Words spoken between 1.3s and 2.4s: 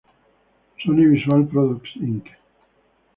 Products, Inc.